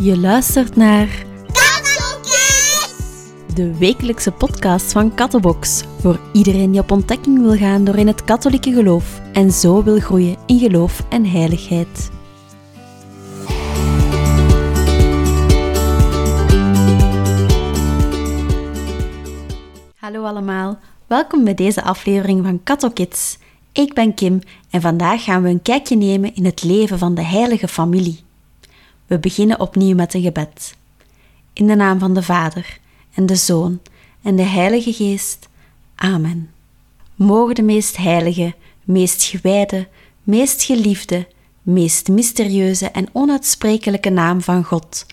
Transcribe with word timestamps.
Je 0.00 0.18
luistert 0.18 0.76
naar 0.76 1.08
Kattelkids! 1.52 3.02
de 3.54 3.76
wekelijkse 3.78 4.32
podcast 4.32 4.92
van 4.92 5.14
Kattenbox. 5.14 5.84
Voor 6.00 6.20
iedereen 6.32 6.70
die 6.70 6.80
op 6.80 6.90
ontdekking 6.90 7.40
wil 7.40 7.56
gaan 7.56 7.84
door 7.84 7.96
in 7.96 8.06
het 8.06 8.24
katholieke 8.24 8.72
geloof 8.72 9.20
en 9.32 9.50
zo 9.50 9.82
wil 9.82 9.98
groeien 9.98 10.36
in 10.46 10.58
geloof 10.58 11.04
en 11.08 11.24
heiligheid. 11.24 12.10
Hallo 19.96 20.24
allemaal, 20.24 20.78
welkom 21.06 21.44
bij 21.44 21.54
deze 21.54 21.82
aflevering 21.82 22.44
van 22.44 22.62
Kattelkids. 22.62 23.38
Ik 23.72 23.94
ben 23.94 24.14
Kim 24.14 24.40
en 24.70 24.80
vandaag 24.80 25.24
gaan 25.24 25.42
we 25.42 25.48
een 25.48 25.62
kijkje 25.62 25.96
nemen 25.96 26.34
in 26.34 26.44
het 26.44 26.62
leven 26.62 26.98
van 26.98 27.14
de 27.14 27.22
heilige 27.22 27.68
familie. 27.68 28.26
We 29.08 29.18
beginnen 29.18 29.60
opnieuw 29.60 29.94
met 29.94 30.14
een 30.14 30.22
gebed. 30.22 30.74
In 31.52 31.66
de 31.66 31.74
naam 31.74 31.98
van 31.98 32.14
de 32.14 32.22
Vader 32.22 32.78
en 33.14 33.26
de 33.26 33.36
Zoon 33.36 33.80
en 34.22 34.36
de 34.36 34.42
Heilige 34.42 34.92
Geest. 34.92 35.48
Amen. 35.94 36.50
Mogen 37.14 37.54
de 37.54 37.62
meest 37.62 37.96
heilige, 37.96 38.54
meest 38.84 39.22
gewijde, 39.22 39.88
meest 40.22 40.62
geliefde, 40.62 41.26
meest 41.62 42.08
mysterieuze 42.08 42.86
en 42.86 43.08
onuitsprekelijke 43.12 44.10
naam 44.10 44.40
van 44.40 44.64
God 44.64 45.06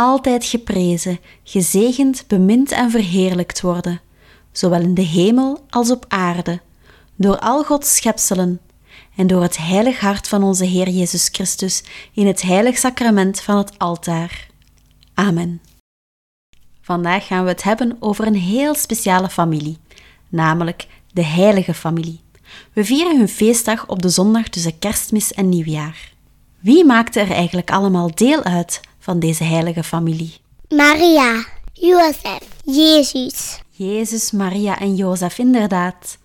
altijd 0.00 0.44
geprezen, 0.44 1.18
gezegend, 1.44 2.24
bemind 2.26 2.72
en 2.72 2.90
verheerlijkt 2.90 3.60
worden, 3.60 4.00
zowel 4.52 4.80
in 4.80 4.94
de 4.94 5.02
hemel 5.02 5.64
als 5.70 5.90
op 5.90 6.04
aarde, 6.08 6.60
door 7.16 7.38
al 7.38 7.64
Gods 7.64 7.96
schepselen 7.96 8.60
en 9.20 9.26
door 9.26 9.42
het 9.42 9.56
heilig 9.56 10.00
hart 10.00 10.28
van 10.28 10.42
onze 10.42 10.64
Heer 10.64 10.88
Jezus 10.88 11.28
Christus 11.32 11.82
in 12.12 12.26
het 12.26 12.42
heilig 12.42 12.78
sacrament 12.78 13.40
van 13.40 13.56
het 13.56 13.78
altaar. 13.78 14.48
Amen. 15.14 15.60
Vandaag 16.80 17.26
gaan 17.26 17.42
we 17.42 17.50
het 17.50 17.62
hebben 17.62 17.96
over 17.98 18.26
een 18.26 18.36
heel 18.36 18.74
speciale 18.74 19.28
familie, 19.28 19.78
namelijk 20.28 20.86
de 21.12 21.24
heilige 21.24 21.74
familie. 21.74 22.20
We 22.72 22.84
vieren 22.84 23.18
hun 23.18 23.28
feestdag 23.28 23.86
op 23.86 24.02
de 24.02 24.08
zondag 24.08 24.48
tussen 24.48 24.78
kerstmis 24.78 25.32
en 25.32 25.48
nieuwjaar. 25.48 26.12
Wie 26.58 26.84
maakte 26.84 27.20
er 27.20 27.30
eigenlijk 27.30 27.70
allemaal 27.70 28.10
deel 28.14 28.42
uit 28.42 28.80
van 28.98 29.18
deze 29.18 29.44
heilige 29.44 29.84
familie? 29.84 30.34
Maria, 30.68 31.44
Jozef, 31.72 32.42
Jezus. 32.64 33.60
Jezus, 33.70 34.30
Maria 34.30 34.78
en 34.78 34.94
Jozef, 34.94 35.38
inderdaad. 35.38 36.18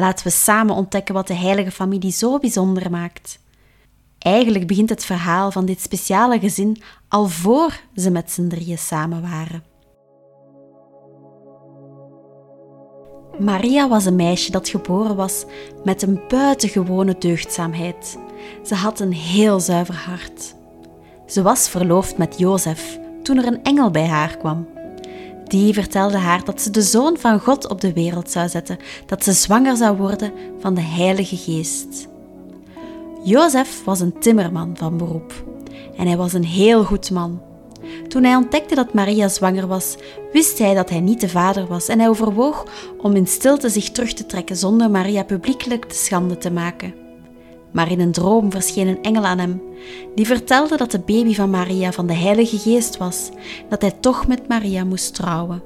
Laten 0.00 0.26
we 0.26 0.32
samen 0.32 0.74
ontdekken 0.74 1.14
wat 1.14 1.26
de 1.26 1.34
heilige 1.34 1.70
familie 1.70 2.12
zo 2.12 2.38
bijzonder 2.38 2.90
maakt. 2.90 3.38
Eigenlijk 4.18 4.66
begint 4.66 4.88
het 4.88 5.04
verhaal 5.04 5.50
van 5.50 5.64
dit 5.64 5.80
speciale 5.80 6.38
gezin 6.38 6.82
al 7.08 7.26
voor 7.26 7.80
ze 7.96 8.10
met 8.10 8.30
z'n 8.30 8.48
drieën 8.48 8.78
samen 8.78 9.22
waren. 9.22 9.62
Maria 13.38 13.88
was 13.88 14.04
een 14.04 14.16
meisje 14.16 14.50
dat 14.50 14.68
geboren 14.68 15.16
was 15.16 15.44
met 15.84 16.02
een 16.02 16.20
buitengewone 16.28 17.16
deugdzaamheid. 17.18 18.18
Ze 18.64 18.74
had 18.74 19.00
een 19.00 19.12
heel 19.12 19.60
zuiver 19.60 19.94
hart. 19.94 20.54
Ze 21.26 21.42
was 21.42 21.68
verloofd 21.68 22.18
met 22.18 22.38
Jozef 22.38 22.98
toen 23.22 23.36
er 23.38 23.46
een 23.46 23.62
engel 23.62 23.90
bij 23.90 24.06
haar 24.06 24.36
kwam. 24.36 24.68
Die 25.50 25.74
vertelde 25.74 26.16
haar 26.16 26.44
dat 26.44 26.60
ze 26.60 26.70
de 26.70 26.82
zoon 26.82 27.16
van 27.18 27.40
God 27.40 27.68
op 27.68 27.80
de 27.80 27.92
wereld 27.92 28.30
zou 28.30 28.48
zetten, 28.48 28.78
dat 29.06 29.24
ze 29.24 29.32
zwanger 29.32 29.76
zou 29.76 29.96
worden 29.96 30.32
van 30.60 30.74
de 30.74 30.80
Heilige 30.80 31.36
Geest. 31.36 32.08
Jozef 33.24 33.84
was 33.84 34.00
een 34.00 34.18
timmerman 34.18 34.76
van 34.76 34.96
beroep 34.96 35.44
en 35.96 36.06
hij 36.06 36.16
was 36.16 36.32
een 36.32 36.44
heel 36.44 36.84
goed 36.84 37.10
man. 37.10 37.40
Toen 38.08 38.24
hij 38.24 38.36
ontdekte 38.36 38.74
dat 38.74 38.94
Maria 38.94 39.28
zwanger 39.28 39.66
was, 39.66 39.96
wist 40.32 40.58
hij 40.58 40.74
dat 40.74 40.90
hij 40.90 41.00
niet 41.00 41.20
de 41.20 41.28
vader 41.28 41.66
was 41.66 41.88
en 41.88 41.98
hij 41.98 42.08
overwoog 42.08 42.66
om 42.98 43.16
in 43.16 43.26
stilte 43.26 43.68
zich 43.68 43.90
terug 43.90 44.12
te 44.12 44.26
trekken 44.26 44.56
zonder 44.56 44.90
Maria 44.90 45.22
publiekelijk 45.22 45.84
te 45.84 45.96
schande 45.96 46.38
te 46.38 46.50
maken. 46.50 46.99
Maar 47.70 47.90
in 47.90 48.00
een 48.00 48.12
droom 48.12 48.50
verscheen 48.50 48.88
een 48.88 49.02
engel 49.02 49.24
aan 49.24 49.38
hem, 49.38 49.62
die 50.14 50.26
vertelde 50.26 50.76
dat 50.76 50.90
de 50.90 50.98
baby 50.98 51.34
van 51.34 51.50
Maria 51.50 51.92
van 51.92 52.06
de 52.06 52.14
Heilige 52.14 52.58
Geest 52.58 52.96
was, 52.96 53.28
dat 53.68 53.80
hij 53.80 53.90
toch 54.00 54.26
met 54.26 54.48
Maria 54.48 54.84
moest 54.84 55.14
trouwen. 55.14 55.62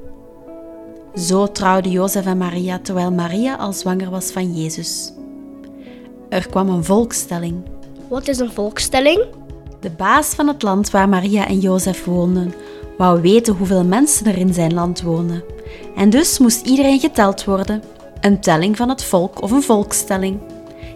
Zo 1.14 1.52
trouwden 1.52 1.90
Jozef 1.90 2.26
en 2.26 2.38
Maria 2.38 2.78
terwijl 2.78 3.12
Maria 3.12 3.54
al 3.54 3.72
zwanger 3.72 4.10
was 4.10 4.30
van 4.30 4.54
Jezus. 4.54 5.12
Er 6.28 6.48
kwam 6.48 6.68
een 6.68 6.84
volkstelling. 6.84 7.62
Wat 8.08 8.28
is 8.28 8.38
een 8.38 8.52
volkstelling? 8.52 9.24
De 9.80 9.90
baas 9.90 10.26
van 10.26 10.48
het 10.48 10.62
land 10.62 10.90
waar 10.90 11.08
Maria 11.08 11.46
en 11.46 11.58
Jozef 11.58 12.04
woonden, 12.04 12.54
wou 12.98 13.20
weten 13.20 13.54
hoeveel 13.54 13.84
mensen 13.84 14.26
er 14.26 14.38
in 14.38 14.54
zijn 14.54 14.74
land 14.74 15.02
woonden. 15.02 15.44
En 15.96 16.10
dus 16.10 16.38
moest 16.38 16.66
iedereen 16.66 17.00
geteld 17.00 17.44
worden. 17.44 17.82
Een 18.20 18.40
telling 18.40 18.76
van 18.76 18.88
het 18.88 19.04
volk 19.04 19.42
of 19.42 19.50
een 19.50 19.62
volkstelling. 19.62 20.40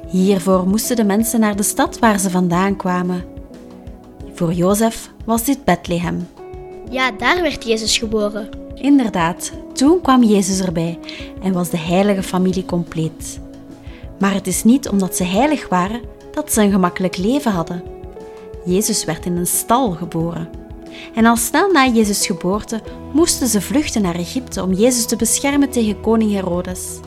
Hiervoor 0.09 0.67
moesten 0.67 0.97
de 0.97 1.05
mensen 1.05 1.41
naar 1.41 1.57
de 1.57 1.63
stad 1.63 1.99
waar 1.99 2.19
ze 2.19 2.31
vandaan 2.31 2.77
kwamen. 2.77 3.25
Voor 4.35 4.53
Jozef 4.53 5.11
was 5.25 5.45
dit 5.45 5.65
Bethlehem. 5.65 6.29
Ja, 6.91 7.11
daar 7.11 7.43
werd 7.43 7.65
Jezus 7.65 7.99
geboren. 7.99 8.49
Inderdaad, 8.75 9.53
toen 9.73 10.01
kwam 10.01 10.23
Jezus 10.23 10.61
erbij 10.61 10.99
en 11.43 11.53
was 11.53 11.71
de 11.71 11.79
heilige 11.79 12.23
familie 12.23 12.65
compleet. 12.65 13.41
Maar 14.19 14.35
het 14.35 14.47
is 14.47 14.65
niet 14.65 14.89
omdat 14.89 15.17
ze 15.17 15.25
heilig 15.25 15.69
waren 15.69 16.01
dat 16.31 16.53
ze 16.53 16.63
een 16.63 16.71
gemakkelijk 16.71 17.17
leven 17.17 17.53
hadden. 17.53 17.83
Jezus 18.65 19.05
werd 19.05 19.27
in 19.27 19.37
een 19.37 19.47
stal 19.47 19.91
geboren. 19.91 20.49
En 21.15 21.27
al 21.27 21.37
snel 21.37 21.71
na 21.71 21.87
Jezus' 21.87 22.27
geboorte 22.27 22.81
moesten 23.13 23.49
ze 23.49 23.61
vluchten 23.61 24.03
naar 24.03 24.15
Egypte 24.15 24.63
om 24.63 24.73
Jezus 24.73 25.07
te 25.07 25.17
beschermen 25.17 25.71
tegen 25.71 26.01
koning 26.01 26.33
Herodes. 26.33 26.99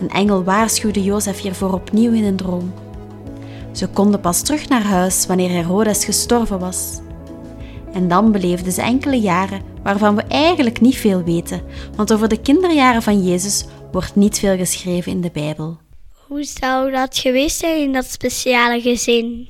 Een 0.00 0.10
engel 0.10 0.44
waarschuwde 0.44 1.02
Jozef 1.02 1.40
hiervoor 1.40 1.72
opnieuw 1.72 2.12
in 2.12 2.24
een 2.24 2.36
droom. 2.36 2.72
Ze 3.72 3.88
konden 3.88 4.20
pas 4.20 4.42
terug 4.42 4.68
naar 4.68 4.82
huis 4.82 5.26
wanneer 5.26 5.50
Herodes 5.50 6.04
gestorven 6.04 6.58
was. 6.58 7.00
En 7.92 8.08
dan 8.08 8.32
beleefden 8.32 8.72
ze 8.72 8.82
enkele 8.82 9.20
jaren 9.20 9.62
waarvan 9.82 10.16
we 10.16 10.22
eigenlijk 10.22 10.80
niet 10.80 10.96
veel 10.96 11.22
weten, 11.22 11.62
want 11.96 12.12
over 12.12 12.28
de 12.28 12.40
kinderjaren 12.40 13.02
van 13.02 13.24
Jezus 13.24 13.64
wordt 13.92 14.16
niet 14.16 14.38
veel 14.38 14.56
geschreven 14.56 15.12
in 15.12 15.20
de 15.20 15.30
Bijbel. 15.32 15.78
Hoe 16.26 16.44
zou 16.44 16.90
dat 16.90 17.18
geweest 17.18 17.58
zijn 17.58 17.80
in 17.80 17.92
dat 17.92 18.04
speciale 18.10 18.80
gezin? 18.80 19.48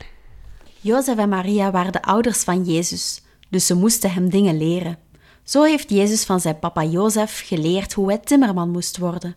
Jozef 0.80 1.16
en 1.16 1.28
Maria 1.28 1.70
waren 1.70 1.92
de 1.92 2.02
ouders 2.02 2.42
van 2.42 2.64
Jezus, 2.64 3.22
dus 3.50 3.66
ze 3.66 3.74
moesten 3.74 4.12
hem 4.12 4.30
dingen 4.30 4.58
leren. 4.58 4.98
Zo 5.44 5.62
heeft 5.62 5.90
Jezus 5.90 6.24
van 6.24 6.40
zijn 6.40 6.58
papa 6.58 6.84
Jozef 6.84 7.42
geleerd 7.46 7.92
hoe 7.92 8.06
hij 8.06 8.18
timmerman 8.18 8.70
moest 8.70 8.98
worden. 8.98 9.36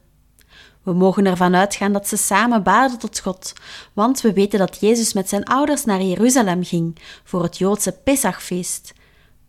We 0.84 0.94
mogen 0.94 1.26
ervan 1.26 1.56
uitgaan 1.56 1.94
dat 1.94 2.08
ze 2.08 2.18
samen 2.18 2.64
baden 2.64 3.00
tot 3.00 3.20
God, 3.20 3.54
want 3.94 4.22
we 4.22 4.34
weten 4.34 4.60
dat 4.60 4.80
Jezus 4.80 5.14
met 5.14 5.30
zijn 5.30 5.44
ouders 5.44 5.86
naar 5.86 6.02
Jeruzalem 6.02 6.64
ging 6.64 6.98
voor 7.24 7.44
het 7.44 7.58
Joodse 7.58 7.92
Pesachfeest. 7.92 8.94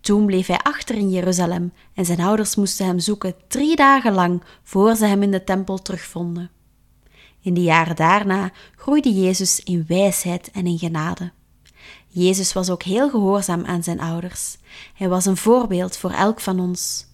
Toen 0.01 0.27
bleef 0.27 0.47
hij 0.47 0.59
achter 0.63 0.95
in 0.95 1.11
Jeruzalem 1.11 1.73
en 1.95 2.05
zijn 2.05 2.21
ouders 2.21 2.57
moesten 2.57 2.87
hem 2.87 2.99
zoeken 2.99 3.35
drie 3.49 3.77
dagen 3.77 4.13
lang 4.13 4.43
voor 4.63 4.95
ze 4.95 5.05
hem 5.05 5.23
in 5.23 5.31
de 5.31 5.45
tempel 5.45 5.79
terugvonden. 5.79 6.51
In 7.41 7.55
de 7.55 7.63
jaren 7.63 7.97
daarna 7.97 8.51
groeide 8.77 9.13
Jezus 9.13 9.61
in 9.61 9.85
wijsheid 9.89 10.51
en 10.51 10.67
in 10.67 10.79
genade. 10.79 11.33
Jezus 12.09 12.53
was 12.53 12.71
ook 12.71 12.83
heel 12.83 13.11
gehoorzaam 13.11 13.65
aan 13.65 13.83
zijn 13.83 14.01
ouders. 14.01 14.57
Hij 14.95 15.09
was 15.09 15.27
een 15.27 15.37
voorbeeld 15.37 15.97
voor 15.97 16.11
elk 16.11 16.41
van 16.41 16.61
ons. 16.61 17.07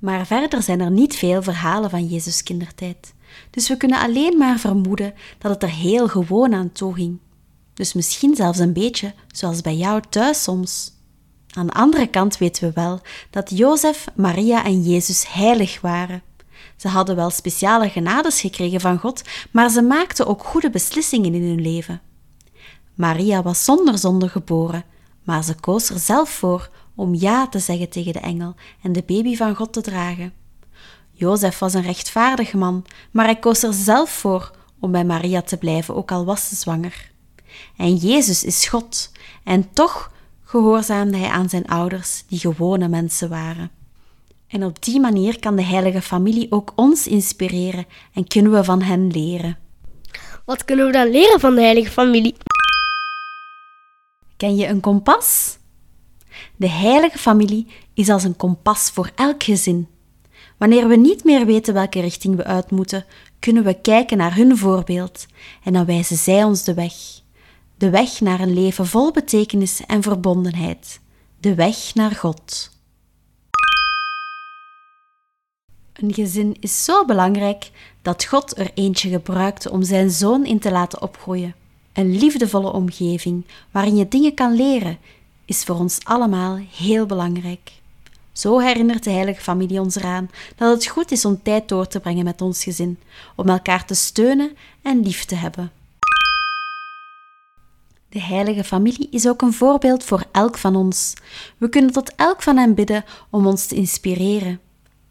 Maar 0.00 0.26
verder 0.26 0.62
zijn 0.62 0.80
er 0.80 0.90
niet 0.90 1.16
veel 1.16 1.42
verhalen 1.42 1.90
van 1.90 2.06
Jezus' 2.06 2.42
kindertijd. 2.42 3.14
Dus 3.50 3.68
we 3.68 3.76
kunnen 3.76 4.00
alleen 4.00 4.38
maar 4.38 4.58
vermoeden 4.58 5.14
dat 5.38 5.50
het 5.50 5.62
er 5.62 5.70
heel 5.70 6.08
gewoon 6.08 6.54
aan 6.54 6.72
toe 6.72 6.94
ging. 6.94 7.18
Dus 7.74 7.92
misschien 7.92 8.36
zelfs 8.36 8.58
een 8.58 8.72
beetje 8.72 9.14
zoals 9.32 9.60
bij 9.60 9.76
jou 9.76 10.02
thuis 10.08 10.42
soms. 10.42 10.92
Aan 11.50 11.66
de 11.66 11.72
andere 11.72 12.06
kant 12.06 12.38
weten 12.38 12.68
we 12.68 12.72
wel 12.74 13.00
dat 13.30 13.50
Jozef, 13.50 14.06
Maria 14.14 14.64
en 14.64 14.82
Jezus 14.82 15.32
heilig 15.32 15.80
waren. 15.80 16.22
Ze 16.76 16.88
hadden 16.88 17.16
wel 17.16 17.30
speciale 17.30 17.88
genades 17.88 18.40
gekregen 18.40 18.80
van 18.80 18.98
God, 18.98 19.22
maar 19.50 19.70
ze 19.70 19.82
maakten 19.82 20.26
ook 20.26 20.44
goede 20.44 20.70
beslissingen 20.70 21.34
in 21.34 21.42
hun 21.42 21.60
leven. 21.60 22.00
Maria 22.94 23.42
was 23.42 23.64
zonder 23.64 23.98
zonde 23.98 24.28
geboren, 24.28 24.84
maar 25.24 25.44
ze 25.44 25.54
koos 25.54 25.88
er 25.88 25.98
zelf 25.98 26.30
voor 26.30 26.70
om 26.94 27.14
ja 27.14 27.48
te 27.48 27.58
zeggen 27.58 27.88
tegen 27.88 28.12
de 28.12 28.18
engel 28.18 28.54
en 28.82 28.92
de 28.92 29.02
baby 29.06 29.36
van 29.36 29.54
God 29.54 29.72
te 29.72 29.80
dragen. 29.80 30.32
Jozef 31.12 31.58
was 31.58 31.74
een 31.74 31.82
rechtvaardig 31.82 32.52
man, 32.52 32.84
maar 33.10 33.24
hij 33.24 33.38
koos 33.38 33.62
er 33.62 33.72
zelf 33.72 34.10
voor 34.10 34.50
om 34.80 34.92
bij 34.92 35.04
Maria 35.04 35.42
te 35.42 35.56
blijven, 35.56 35.94
ook 35.94 36.12
al 36.12 36.24
was 36.24 36.48
ze 36.48 36.54
zwanger. 36.54 37.10
En 37.76 37.94
Jezus 37.94 38.44
is 38.44 38.66
God, 38.66 39.12
en 39.44 39.72
toch 39.72 40.12
gehoorzaamde 40.44 41.16
hij 41.16 41.28
aan 41.28 41.48
zijn 41.48 41.66
ouders, 41.66 42.24
die 42.28 42.38
gewone 42.38 42.88
mensen 42.88 43.28
waren. 43.28 43.70
En 44.48 44.64
op 44.64 44.82
die 44.82 45.00
manier 45.00 45.38
kan 45.38 45.56
de 45.56 45.62
heilige 45.62 46.02
familie 46.02 46.46
ook 46.52 46.72
ons 46.76 47.06
inspireren 47.06 47.86
en 48.12 48.26
kunnen 48.26 48.52
we 48.52 48.64
van 48.64 48.82
hen 48.82 49.10
leren. 49.10 49.58
Wat 50.44 50.64
kunnen 50.64 50.86
we 50.86 50.92
dan 50.92 51.10
leren 51.10 51.40
van 51.40 51.54
de 51.54 51.60
heilige 51.60 51.90
familie? 51.90 52.34
Ken 54.36 54.56
je 54.56 54.66
een 54.66 54.80
kompas? 54.80 55.58
De 56.56 56.68
heilige 56.68 57.18
familie 57.18 57.66
is 57.94 58.08
als 58.08 58.24
een 58.24 58.36
kompas 58.36 58.90
voor 58.90 59.10
elk 59.14 59.42
gezin. 59.42 59.88
Wanneer 60.56 60.88
we 60.88 60.96
niet 60.96 61.24
meer 61.24 61.46
weten 61.46 61.74
welke 61.74 62.00
richting 62.00 62.36
we 62.36 62.44
uit 62.44 62.70
moeten, 62.70 63.04
kunnen 63.38 63.64
we 63.64 63.80
kijken 63.80 64.16
naar 64.16 64.34
hun 64.36 64.56
voorbeeld 64.56 65.26
en 65.64 65.72
dan 65.72 65.84
wijzen 65.84 66.16
zij 66.16 66.44
ons 66.44 66.64
de 66.64 66.74
weg. 66.74 66.92
De 67.76 67.90
weg 67.90 68.20
naar 68.20 68.40
een 68.40 68.54
leven 68.54 68.86
vol 68.86 69.12
betekenis 69.12 69.82
en 69.86 70.02
verbondenheid. 70.02 71.00
De 71.40 71.54
weg 71.54 71.94
naar 71.94 72.10
God. 72.10 72.70
Een 75.92 76.14
gezin 76.14 76.56
is 76.60 76.84
zo 76.84 77.04
belangrijk 77.04 77.70
dat 78.02 78.24
God 78.24 78.58
er 78.58 78.70
eentje 78.74 79.08
gebruikte 79.08 79.70
om 79.70 79.82
zijn 79.82 80.10
zoon 80.10 80.44
in 80.46 80.58
te 80.58 80.70
laten 80.70 81.02
opgroeien. 81.02 81.54
Een 81.92 82.18
liefdevolle 82.18 82.72
omgeving 82.72 83.46
waarin 83.70 83.96
je 83.96 84.08
dingen 84.08 84.34
kan 84.34 84.54
leren, 84.54 84.98
is 85.50 85.64
voor 85.64 85.76
ons 85.76 85.98
allemaal 86.02 86.58
heel 86.76 87.06
belangrijk. 87.06 87.72
Zo 88.32 88.58
herinnert 88.58 89.04
de 89.04 89.10
Heilige 89.10 89.40
Familie 89.40 89.80
ons 89.80 89.96
eraan 89.96 90.30
dat 90.56 90.74
het 90.74 90.86
goed 90.86 91.10
is 91.10 91.24
om 91.24 91.42
tijd 91.42 91.68
door 91.68 91.86
te 91.86 92.00
brengen 92.00 92.24
met 92.24 92.40
ons 92.40 92.62
gezin, 92.62 92.98
om 93.36 93.48
elkaar 93.48 93.84
te 93.84 93.94
steunen 93.94 94.56
en 94.82 95.02
lief 95.02 95.24
te 95.24 95.34
hebben. 95.34 95.72
De 98.08 98.20
Heilige 98.20 98.64
Familie 98.64 99.08
is 99.10 99.28
ook 99.28 99.42
een 99.42 99.52
voorbeeld 99.52 100.04
voor 100.04 100.24
elk 100.32 100.58
van 100.58 100.76
ons. 100.76 101.14
We 101.56 101.68
kunnen 101.68 101.92
tot 101.92 102.14
elk 102.14 102.42
van 102.42 102.56
hen 102.56 102.74
bidden 102.74 103.04
om 103.30 103.46
ons 103.46 103.66
te 103.66 103.74
inspireren. 103.74 104.60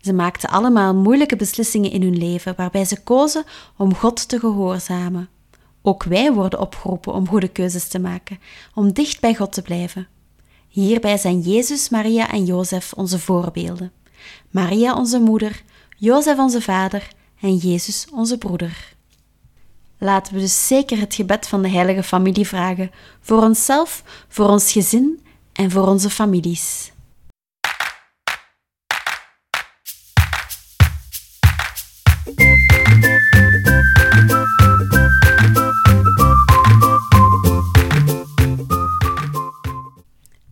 Ze 0.01 0.13
maakten 0.13 0.49
allemaal 0.49 0.95
moeilijke 0.95 1.35
beslissingen 1.35 1.91
in 1.91 2.01
hun 2.01 2.17
leven, 2.17 2.53
waarbij 2.57 2.85
ze 2.85 3.03
kozen 3.03 3.43
om 3.77 3.95
God 3.95 4.29
te 4.29 4.39
gehoorzamen. 4.39 5.29
Ook 5.81 6.03
wij 6.03 6.33
worden 6.33 6.59
opgeroepen 6.59 7.13
om 7.13 7.27
goede 7.27 7.47
keuzes 7.47 7.87
te 7.87 7.99
maken, 7.99 8.39
om 8.73 8.93
dicht 8.93 9.21
bij 9.21 9.35
God 9.35 9.53
te 9.53 9.61
blijven. 9.61 10.07
Hierbij 10.69 11.17
zijn 11.17 11.39
Jezus, 11.39 11.89
Maria 11.89 12.31
en 12.31 12.45
Jozef 12.45 12.93
onze 12.93 13.19
voorbeelden. 13.19 13.91
Maria 14.49 14.95
onze 14.95 15.19
moeder, 15.19 15.61
Jozef 15.97 16.37
onze 16.37 16.61
vader 16.61 17.07
en 17.41 17.55
Jezus 17.55 18.07
onze 18.13 18.37
broeder. 18.37 18.93
Laten 19.97 20.33
we 20.33 20.39
dus 20.39 20.67
zeker 20.67 20.99
het 20.99 21.15
gebed 21.15 21.47
van 21.47 21.61
de 21.61 21.69
heilige 21.69 22.03
familie 22.03 22.47
vragen, 22.47 22.91
voor 23.21 23.41
onszelf, 23.41 24.03
voor 24.27 24.49
ons 24.49 24.71
gezin 24.71 25.19
en 25.53 25.71
voor 25.71 25.87
onze 25.87 26.09
families. 26.09 26.91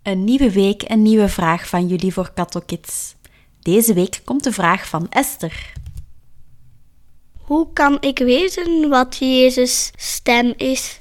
Een 0.08 0.24
nieuwe 0.24 0.52
week, 0.52 0.84
een 0.90 1.02
nieuwe 1.02 1.30
vraag 1.30 1.68
van 1.68 1.88
jullie 1.88 2.14
voor 2.14 2.32
Kato 2.34 2.60
Kids. 2.66 3.16
Deze 3.62 3.94
week 3.94 4.22
komt 4.24 4.44
de 4.44 4.52
vraag 4.52 4.88
van 4.88 5.10
Esther. 5.10 5.74
Hoe 7.38 7.68
kan 7.74 7.98
ik 8.00 8.20
weten 8.20 8.90
wat 8.90 9.18
Jezus' 9.18 9.92
stem 9.96 10.54
is? 10.58 11.00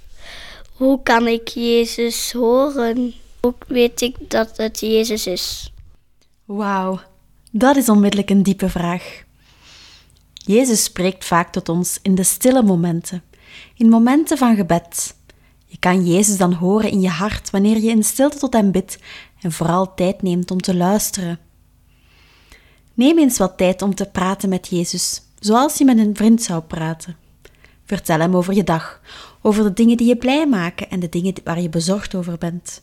Hoe 0.73 1.03
kan 1.03 1.27
ik 1.27 1.49
Jezus 1.49 2.33
horen? 2.33 3.15
Hoe 3.41 3.55
weet 3.67 4.01
ik 4.01 4.17
dat 4.31 4.57
het 4.57 4.81
Jezus 4.81 5.27
is? 5.27 5.73
Wauw, 6.45 7.01
dat 7.51 7.77
is 7.77 7.89
onmiddellijk 7.89 8.31
een 8.31 8.43
diepe 8.43 8.69
vraag. 8.69 9.23
Jezus 10.33 10.85
spreekt 10.85 11.25
vaak 11.25 11.53
tot 11.53 11.69
ons 11.69 11.99
in 12.03 12.15
de 12.15 12.25
stille 12.25 12.63
momenten, 12.63 13.23
in 13.75 13.89
momenten 13.89 14.39
van 14.39 14.57
gebed. 14.57 15.16
Je 15.77 15.83
kan 15.83 16.07
Jezus 16.07 16.37
dan 16.37 16.53
horen 16.53 16.91
in 16.91 17.01
je 17.01 17.09
hart 17.09 17.51
wanneer 17.51 17.79
je 17.79 17.91
in 17.91 18.05
stilte 18.05 18.39
tot 18.39 18.53
Hem 18.53 18.71
bidt 18.71 18.99
en 19.41 19.53
vooral 19.53 19.95
tijd 19.95 20.23
neemt 20.23 20.51
om 20.51 20.61
te 20.61 20.77
luisteren. 20.77 21.39
Neem 22.95 23.19
eens 23.19 23.39
wat 23.39 23.57
tijd 23.57 23.83
om 23.83 23.95
te 23.95 24.07
praten 24.07 24.49
met 24.49 24.69
Jezus, 24.69 25.23
zoals 25.39 25.79
je 25.79 25.85
met 25.85 25.99
een 25.99 26.17
vriend 26.17 26.43
zou 26.43 26.63
praten. 26.63 27.17
Vertel 27.85 28.19
Hem 28.19 28.37
over 28.37 28.55
je 28.55 28.65
dag, 28.65 29.01
over 29.43 29.63
de 29.63 29.73
dingen 29.73 29.97
die 29.97 30.07
je 30.07 30.17
blij 30.17 30.47
maken 30.47 30.91
en 30.91 31.01
de 31.01 31.09
dingen 31.09 31.35
waar 31.45 31.61
je 31.61 31.69
bezorgd 31.69 32.15
over 32.15 32.39
bent. 32.39 32.83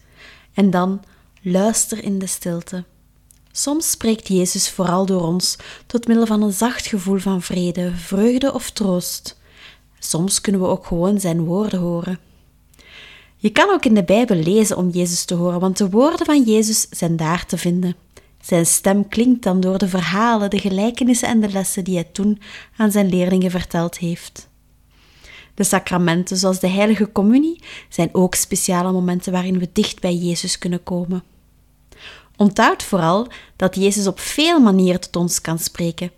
En 0.53 0.69
dan 0.69 1.01
luister 1.41 2.03
in 2.03 2.19
de 2.19 2.27
stilte. 2.27 2.83
Soms 3.51 3.89
spreekt 3.89 4.27
Jezus 4.27 4.69
vooral 4.69 5.05
door 5.05 5.21
ons 5.21 5.57
tot 5.85 6.07
middel 6.07 6.25
van 6.25 6.41
een 6.41 6.53
zacht 6.53 6.87
gevoel 6.87 7.17
van 7.17 7.41
vrede, 7.41 7.91
vreugde 7.95 8.53
of 8.53 8.71
troost. 8.71 9.39
Soms 9.99 10.41
kunnen 10.41 10.61
we 10.61 10.67
ook 10.67 10.85
gewoon 10.85 11.19
zijn 11.19 11.43
woorden 11.43 11.79
horen. 11.79 12.19
Je 13.43 13.51
kan 13.51 13.69
ook 13.69 13.85
in 13.85 13.93
de 13.93 14.03
Bijbel 14.03 14.35
lezen 14.35 14.77
om 14.77 14.89
Jezus 14.89 15.25
te 15.25 15.33
horen, 15.33 15.59
want 15.59 15.77
de 15.77 15.89
woorden 15.89 16.25
van 16.25 16.43
Jezus 16.43 16.87
zijn 16.89 17.15
daar 17.15 17.45
te 17.45 17.57
vinden. 17.57 17.95
Zijn 18.41 18.65
stem 18.65 19.07
klinkt 19.07 19.43
dan 19.43 19.59
door 19.59 19.77
de 19.77 19.87
verhalen, 19.87 20.49
de 20.49 20.59
gelijkenissen 20.59 21.27
en 21.27 21.41
de 21.41 21.49
lessen 21.49 21.83
die 21.83 21.95
hij 21.95 22.03
toen 22.03 22.41
aan 22.77 22.91
zijn 22.91 23.09
leerlingen 23.09 23.51
verteld 23.51 23.97
heeft. 23.97 24.49
De 25.53 25.63
sacramenten, 25.63 26.37
zoals 26.37 26.59
de 26.59 26.67
Heilige 26.67 27.11
Communie, 27.11 27.63
zijn 27.89 28.09
ook 28.11 28.35
speciale 28.35 28.91
momenten 28.91 29.31
waarin 29.31 29.59
we 29.59 29.69
dicht 29.73 29.99
bij 30.01 30.15
Jezus 30.15 30.57
kunnen 30.57 30.83
komen. 30.83 31.23
Onthoud 32.37 32.83
vooral 32.83 33.27
dat 33.55 33.75
Jezus 33.75 34.07
op 34.07 34.19
veel 34.19 34.59
manieren 34.59 35.01
tot 35.01 35.15
ons 35.15 35.41
kan 35.41 35.59
spreken. 35.59 36.11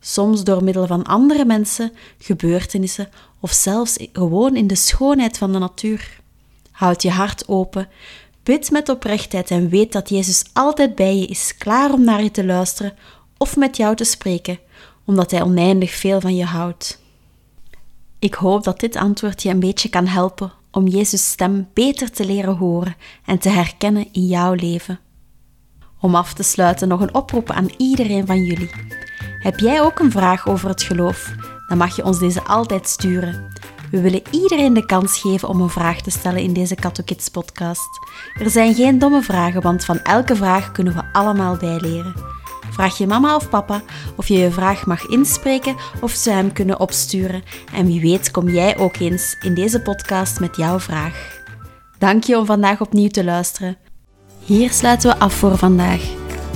Soms 0.00 0.44
door 0.44 0.64
middel 0.64 0.86
van 0.86 1.04
andere 1.04 1.44
mensen, 1.44 1.92
gebeurtenissen 2.18 3.08
of 3.40 3.52
zelfs 3.52 3.96
gewoon 4.12 4.56
in 4.56 4.66
de 4.66 4.76
schoonheid 4.76 5.38
van 5.38 5.52
de 5.52 5.58
natuur. 5.58 6.20
Houd 6.82 7.02
je 7.02 7.10
hart 7.10 7.48
open, 7.48 7.88
bid 8.42 8.70
met 8.70 8.88
oprechtheid 8.88 9.50
en 9.50 9.68
weet 9.68 9.92
dat 9.92 10.08
Jezus 10.08 10.44
altijd 10.52 10.94
bij 10.94 11.16
je 11.16 11.26
is, 11.26 11.54
klaar 11.58 11.92
om 11.92 12.04
naar 12.04 12.22
je 12.22 12.30
te 12.30 12.44
luisteren 12.44 12.94
of 13.36 13.56
met 13.56 13.76
jou 13.76 13.96
te 13.96 14.04
spreken, 14.04 14.58
omdat 15.04 15.30
Hij 15.30 15.42
oneindig 15.42 15.90
veel 15.90 16.20
van 16.20 16.36
je 16.36 16.44
houdt. 16.44 17.00
Ik 18.18 18.34
hoop 18.34 18.64
dat 18.64 18.80
dit 18.80 18.96
antwoord 18.96 19.42
je 19.42 19.48
een 19.48 19.60
beetje 19.60 19.88
kan 19.88 20.06
helpen 20.06 20.52
om 20.70 20.86
Jezus' 20.86 21.30
stem 21.30 21.68
beter 21.72 22.10
te 22.10 22.24
leren 22.24 22.56
horen 22.56 22.96
en 23.24 23.38
te 23.38 23.48
herkennen 23.48 24.08
in 24.12 24.26
jouw 24.26 24.54
leven. 24.54 24.98
Om 26.00 26.14
af 26.14 26.34
te 26.34 26.42
sluiten 26.42 26.88
nog 26.88 27.00
een 27.00 27.14
oproep 27.14 27.50
aan 27.50 27.70
iedereen 27.76 28.26
van 28.26 28.44
jullie. 28.44 28.70
Heb 29.38 29.58
jij 29.58 29.82
ook 29.82 29.98
een 29.98 30.10
vraag 30.10 30.48
over 30.48 30.68
het 30.68 30.82
geloof? 30.82 31.34
Dan 31.68 31.78
mag 31.78 31.96
je 31.96 32.04
ons 32.04 32.18
deze 32.18 32.42
altijd 32.42 32.88
sturen. 32.88 33.52
We 33.92 34.00
willen 34.00 34.22
iedereen 34.30 34.74
de 34.74 34.86
kans 34.86 35.20
geven 35.20 35.48
om 35.48 35.60
een 35.60 35.68
vraag 35.68 36.00
te 36.00 36.10
stellen 36.10 36.42
in 36.42 36.52
deze 36.52 36.74
Kids 37.04 37.28
podcast. 37.28 37.88
Er 38.40 38.50
zijn 38.50 38.74
geen 38.74 38.98
domme 38.98 39.22
vragen, 39.22 39.62
want 39.62 39.84
van 39.84 39.98
elke 39.98 40.36
vraag 40.36 40.72
kunnen 40.72 40.94
we 40.94 41.02
allemaal 41.12 41.56
bijleren. 41.56 42.14
Vraag 42.70 42.98
je 42.98 43.06
mama 43.06 43.36
of 43.36 43.48
papa 43.48 43.82
of 44.16 44.28
je 44.28 44.38
je 44.38 44.50
vraag 44.50 44.86
mag 44.86 45.06
inspreken 45.06 45.76
of 46.00 46.10
ze 46.10 46.30
hem 46.30 46.52
kunnen 46.52 46.80
opsturen. 46.80 47.42
En 47.74 47.86
wie 47.86 48.00
weet 48.00 48.30
kom 48.30 48.48
jij 48.48 48.78
ook 48.78 48.96
eens 48.96 49.36
in 49.40 49.54
deze 49.54 49.82
podcast 49.82 50.40
met 50.40 50.56
jouw 50.56 50.80
vraag. 50.80 51.42
Dank 51.98 52.24
je 52.24 52.38
om 52.38 52.46
vandaag 52.46 52.80
opnieuw 52.80 53.08
te 53.08 53.24
luisteren. 53.24 53.76
Hier 54.44 54.70
sluiten 54.70 55.10
we 55.10 55.18
af 55.18 55.34
voor 55.34 55.58
vandaag. 55.58 56.02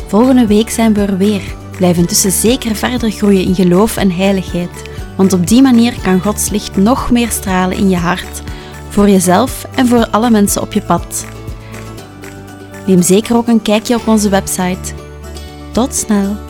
Volgende 0.07 0.47
week 0.47 0.71
zijn 0.71 0.95
we 0.95 1.01
er 1.01 1.17
weer. 1.17 1.43
Blijf 1.77 1.97
intussen 1.97 2.33
zeker 2.33 2.75
verder 2.75 3.11
groeien 3.11 3.45
in 3.45 3.55
geloof 3.55 3.97
en 3.97 4.11
heiligheid, 4.11 4.83
want 5.17 5.33
op 5.33 5.47
die 5.47 5.63
manier 5.63 5.95
kan 6.03 6.21
Gods 6.21 6.51
licht 6.51 6.77
nog 6.77 7.11
meer 7.11 7.31
stralen 7.31 7.77
in 7.77 7.89
je 7.89 7.97
hart, 7.97 8.43
voor 8.89 9.09
jezelf 9.09 9.67
en 9.75 9.87
voor 9.87 10.09
alle 10.11 10.31
mensen 10.31 10.63
op 10.63 10.73
je 10.73 10.83
pad. 10.83 11.27
Neem 12.87 13.03
zeker 13.03 13.37
ook 13.37 13.49
een 13.49 13.63
kijkje 13.63 13.97
op 13.97 14.07
onze 14.07 14.29
website. 14.29 14.95
Tot 15.73 15.95
snel! 15.95 16.46